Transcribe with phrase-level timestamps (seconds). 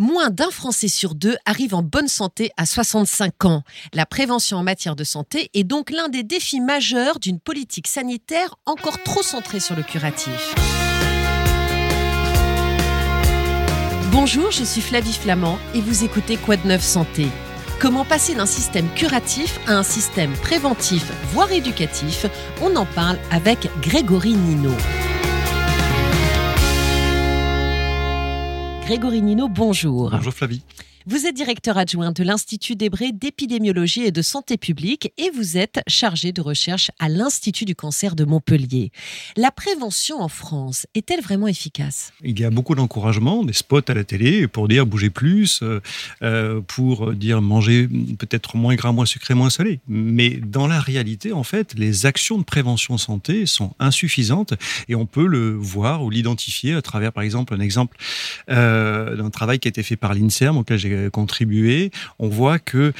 [0.00, 3.64] Moins d'un Français sur deux arrive en bonne santé à 65 ans.
[3.92, 8.54] La prévention en matière de santé est donc l'un des défis majeurs d'une politique sanitaire
[8.64, 10.54] encore trop centrée sur le curatif.
[14.10, 17.26] Bonjour, je suis Flavie Flamand et vous écoutez Quoi de neuf santé?
[17.78, 22.24] Comment passer d'un système curatif à un système préventif, voire éducatif?
[22.62, 24.72] On en parle avec Grégory Nino.
[28.90, 30.10] Grégory Nino, bonjour.
[30.10, 30.64] Bonjour Flavie.
[31.06, 35.80] Vous êtes directeur adjoint de l'Institut d'Hébré d'épidémiologie et de santé publique et vous êtes
[35.86, 38.92] chargé de recherche à l'Institut du cancer de Montpellier.
[39.34, 42.12] La prévention en France est-elle vraiment efficace?
[42.22, 45.80] Il y a beaucoup d'encouragement, des spots à la télé pour dire bougez plus, euh,
[46.20, 47.88] euh, pour dire manger
[48.18, 49.80] peut-être moins gras, moins sucré, moins salé.
[49.88, 54.52] Mais dans la réalité, en fait, les actions de prévention santé sont insuffisantes
[54.86, 57.96] et on peut le voir ou l'identifier à travers, par exemple, un exemple
[58.50, 62.92] euh, d'un travail qui a été fait par l'INSERM auquel j'ai contribué, on voit que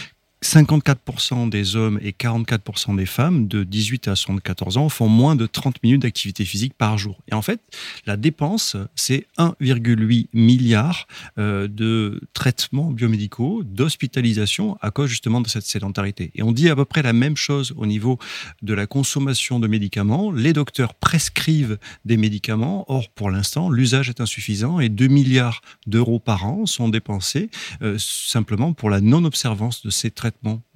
[0.42, 5.44] 54% des hommes et 44% des femmes de 18 à 74 ans font moins de
[5.46, 7.20] 30 minutes d'activité physique par jour.
[7.30, 7.60] Et en fait,
[8.06, 11.06] la dépense, c'est 1,8 milliard
[11.38, 16.30] euh, de traitements biomédicaux, d'hospitalisation à cause justement de cette sédentarité.
[16.34, 18.18] Et on dit à peu près la même chose au niveau
[18.62, 20.32] de la consommation de médicaments.
[20.32, 22.86] Les docteurs prescrivent des médicaments.
[22.88, 27.50] Or, pour l'instant, l'usage est insuffisant et 2 milliards d'euros par an sont dépensés
[27.82, 30.29] euh, simplement pour la non-observance de ces traitements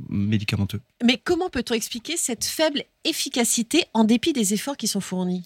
[0.08, 0.80] médicamenteux.
[1.02, 5.42] Mais comment peut-on expliquer cette faible efficacité en dépit des efforts qui sont fournis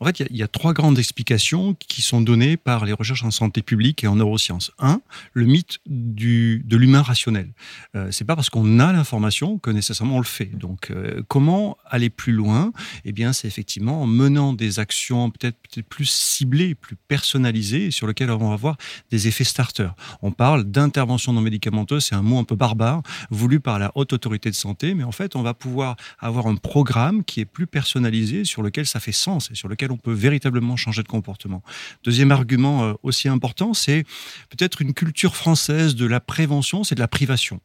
[0.00, 3.30] En fait, il y, a trois grandes explications qui sont données par les recherches en
[3.30, 4.72] santé publique et en neurosciences.
[4.78, 5.00] Un,
[5.32, 7.52] le mythe de l'humain rationnel.
[7.94, 10.56] Euh, c'est pas parce qu'on a l'information que nécessairement on le fait.
[10.56, 12.72] Donc, euh, comment aller plus loin?
[13.04, 18.06] Eh bien, c'est effectivement en menant des actions peut-être peut plus ciblées, plus personnalisées, sur
[18.06, 18.76] lesquelles on va avoir
[19.10, 19.88] des effets starter.
[20.22, 24.12] On parle d'intervention non médicamenteuse, c'est un mot un peu barbare, voulu par la haute
[24.12, 27.66] autorité de santé, mais en fait, on va pouvoir avoir un programme qui est plus
[27.66, 31.62] personnalisé, sur lequel ça fait sens et sur lequel on peut véritablement changer de comportement.
[32.04, 34.04] Deuxième argument euh, aussi important, c'est
[34.50, 37.60] peut-être une culture française de la prévention, c'est de la privation.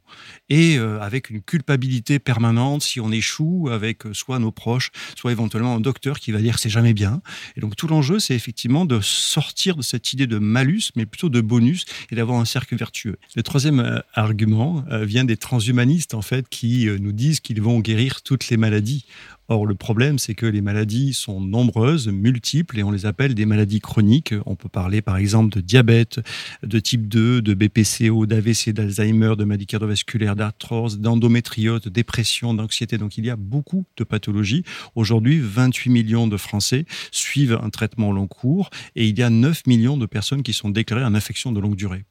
[0.50, 5.32] Et euh, avec une culpabilité permanente si on échoue avec euh, soit nos proches, soit
[5.32, 7.22] éventuellement un docteur qui va dire c'est jamais bien.
[7.56, 11.30] Et donc tout l'enjeu, c'est effectivement de sortir de cette idée de malus, mais plutôt
[11.30, 13.18] de bonus et d'avoir un cercle vertueux.
[13.36, 18.50] Le troisième argument vient des transhumanistes, en fait, qui nous disent qu'ils vont guérir toutes
[18.50, 19.06] les maladies.
[19.50, 23.46] Or, le problème, c'est que les maladies sont nombreuses, multiples, et on les appelle des
[23.46, 24.34] maladies chroniques.
[24.46, 26.20] On peut parler, par exemple, de diabète
[26.64, 32.98] de type 2, de BPCO, d'AVC, d'Alzheimer, de maladies cardiovasculaires, d'arthrose, d'endométriose, de dépression, d'anxiété.
[32.98, 34.64] Donc, il y a beaucoup de pathologies.
[34.96, 39.66] Aujourd'hui, 28 millions de Français suivent un traitement long cours, et il y a 9
[39.66, 42.04] millions de personnes qui sont déclarées en infection de longue durée.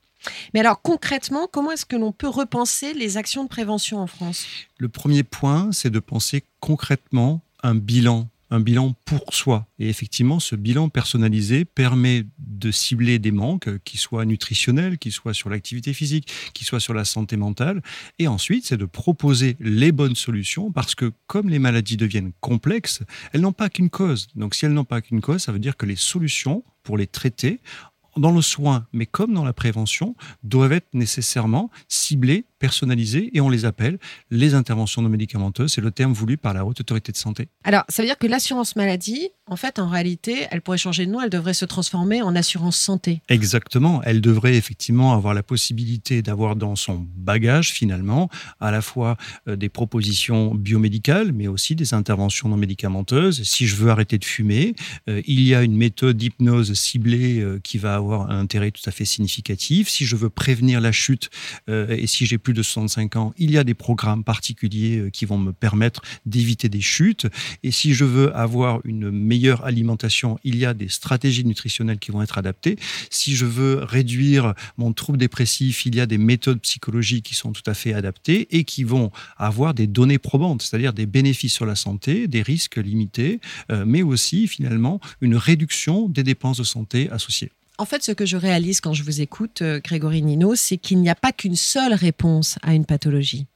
[0.55, 4.47] Mais alors concrètement, comment est-ce que l'on peut repenser les actions de prévention en France?
[4.79, 9.67] Le premier point, c'est de penser concrètement un bilan un bilan pour soi.
[9.79, 15.35] Et effectivement, ce bilan personnalisé permet de cibler des manques, qui soient nutritionnels, qui soient
[15.35, 17.83] sur l'activité physique, qui soient sur la santé mentale.
[18.19, 23.03] Et ensuite, c'est de proposer les bonnes solutions, parce que comme les maladies deviennent complexes,
[23.33, 24.29] elles n'ont pas qu'une cause.
[24.35, 27.09] Donc si elles n'ont pas qu'une cause, ça veut dire que les solutions pour les
[27.09, 27.61] traiter
[28.17, 33.49] dans le soin, mais comme dans la prévention, doivent être nécessairement ciblées personnalisées et on
[33.49, 33.99] les appelle
[34.31, 35.73] les interventions non médicamenteuses.
[35.75, 37.49] C'est le terme voulu par la Haute Autorité de Santé.
[37.65, 41.11] Alors, ça veut dire que l'assurance maladie, en fait, en réalité, elle pourrait changer de
[41.11, 43.21] nom, elle devrait se transformer en assurance santé.
[43.29, 44.03] Exactement.
[44.05, 49.17] Elle devrait effectivement avoir la possibilité d'avoir dans son bagage, finalement, à la fois
[49.49, 53.43] euh, des propositions biomédicales, mais aussi des interventions non médicamenteuses.
[53.43, 54.75] Si je veux arrêter de fumer,
[55.09, 58.83] euh, il y a une méthode d'hypnose ciblée euh, qui va avoir un intérêt tout
[58.87, 59.89] à fait significatif.
[59.89, 61.31] Si je veux prévenir la chute
[61.69, 65.25] et si j'ai plus de 65 ans, il y a des programmes particuliers euh, qui
[65.25, 67.27] vont me permettre d'éviter des chutes.
[67.63, 72.11] Et si je veux avoir une meilleure alimentation, il y a des stratégies nutritionnelles qui
[72.11, 72.77] vont être adaptées.
[73.11, 77.53] Si je veux réduire mon trouble dépressif, il y a des méthodes psychologiques qui sont
[77.53, 81.67] tout à fait adaptées et qui vont avoir des données probantes, c'est-à-dire des bénéfices sur
[81.67, 83.41] la santé, des risques limités,
[83.71, 87.51] euh, mais aussi finalement une réduction des dépenses de santé associées.
[87.79, 90.99] En fait, ce que je réalise quand je vous écoute, euh, Grégory Nino, c'est qu'il
[90.99, 93.47] n'y a pas qu'une seule réponse à une pathologie.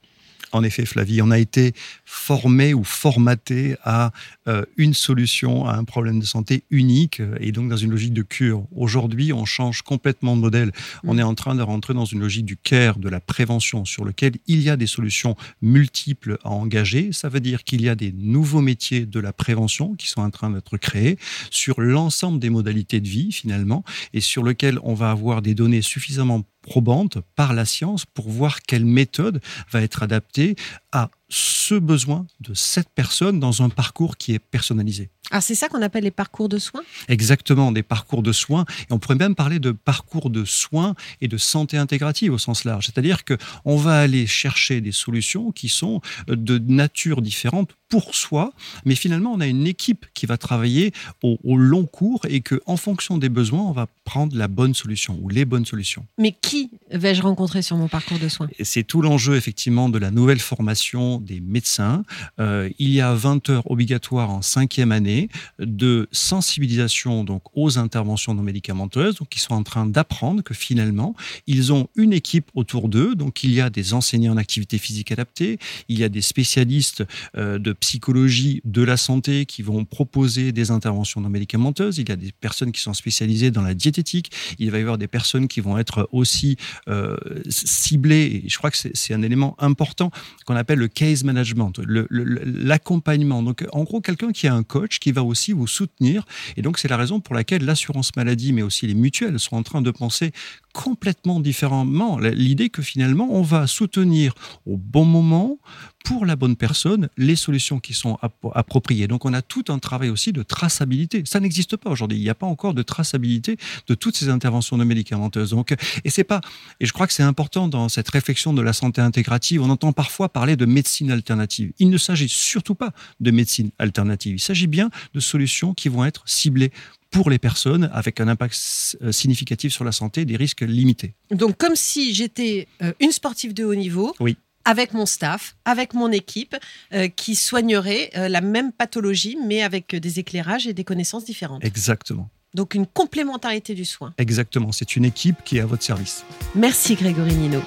[0.51, 1.73] En effet, Flavie, on a été
[2.05, 4.11] formé ou formaté à
[4.47, 8.13] euh, une solution à un problème de santé unique euh, et donc dans une logique
[8.13, 8.65] de cure.
[8.75, 10.71] Aujourd'hui, on change complètement de modèle.
[11.03, 11.19] On mm.
[11.19, 14.33] est en train de rentrer dans une logique du care, de la prévention, sur lequel
[14.47, 17.11] il y a des solutions multiples à engager.
[17.11, 20.29] Ça veut dire qu'il y a des nouveaux métiers de la prévention qui sont en
[20.29, 21.17] train d'être créés
[21.49, 23.83] sur l'ensemble des modalités de vie finalement
[24.13, 28.61] et sur lequel on va avoir des données suffisamment probante par la science pour voir
[28.61, 29.41] quelle méthode
[29.71, 30.55] va être adaptée
[30.91, 35.09] à ce besoin de cette personne dans un parcours qui est personnalisé.
[35.31, 36.81] Ah, c'est ça qu'on appelle les parcours de soins?
[37.07, 38.65] Exactement, des parcours de soins.
[38.89, 42.65] Et on pourrait même parler de parcours de soins et de santé intégrative au sens
[42.65, 42.87] large.
[42.87, 48.53] C'est-à-dire qu'on va aller chercher des solutions qui sont de nature différente pour soi,
[48.85, 52.77] mais finalement, on a une équipe qui va travailler au, long cours et que, en
[52.77, 56.07] fonction des besoins, on va prendre la bonne solution ou les bonnes solutions.
[56.17, 58.47] Mais qui vais-je rencontrer sur mon parcours de soins?
[58.61, 62.03] C'est tout l'enjeu, effectivement, de la nouvelle formation des médecins.
[62.39, 65.29] Euh, il y a 20 heures obligatoires en cinquième année
[65.59, 71.15] de sensibilisation donc aux interventions non médicamenteuses, donc ils sont en train d'apprendre que finalement,
[71.47, 73.15] ils ont une équipe autour d'eux.
[73.15, 75.59] Donc, il y a des enseignants en activité physique adaptée,
[75.89, 77.03] il y a des spécialistes
[77.37, 81.97] euh, de psychologie de la santé qui vont proposer des interventions non médicamenteuses.
[81.97, 84.31] Il y a des personnes qui sont spécialisées dans la diététique.
[84.59, 86.57] Il va y avoir des personnes qui vont être aussi
[86.87, 87.17] euh,
[87.49, 88.43] ciblées.
[88.47, 90.11] Je crois que c'est un élément important
[90.45, 93.43] qu'on appelle le case management, l'accompagnement.
[93.43, 96.25] Donc, en gros, quelqu'un qui a un coach qui va aussi vous soutenir.
[96.57, 99.63] Et donc, c'est la raison pour laquelle l'assurance maladie, mais aussi les mutuelles, sont en
[99.63, 100.31] train de penser
[100.73, 102.17] complètement différemment.
[102.19, 104.33] L'idée que finalement, on va soutenir
[104.65, 105.57] au bon moment,
[106.03, 108.17] pour la bonne personne, les solutions qui sont
[108.53, 109.07] appropriées.
[109.07, 111.23] Donc, on a tout un travail aussi de traçabilité.
[111.25, 112.17] Ça n'existe pas aujourd'hui.
[112.17, 113.57] Il n'y a pas encore de traçabilité
[113.87, 115.51] de toutes ces interventions non médicamenteuses.
[115.51, 116.41] Donc, et c'est pas,
[116.79, 119.61] et je crois que c'est important dans cette réflexion de la santé intégrative.
[119.61, 121.71] On entend parfois parler de médecine alternative.
[121.79, 124.35] Il ne s'agit surtout pas de médecine alternative.
[124.35, 126.71] Il s'agit bien de solutions qui vont être ciblées
[127.11, 131.13] pour les personnes avec un impact euh, significatif sur la santé, des risques limités.
[131.29, 134.15] Donc, comme si j'étais euh, une sportive de haut niveau.
[134.19, 136.55] Oui avec mon staff, avec mon équipe,
[136.93, 141.65] euh, qui soignerait la même pathologie, mais avec des éclairages et des connaissances différentes.
[141.65, 142.29] Exactement.
[142.53, 144.13] Donc une complémentarité du soin.
[144.19, 146.23] Exactement, c'est une équipe qui est à votre service.
[146.53, 147.59] Merci Grégory Nino.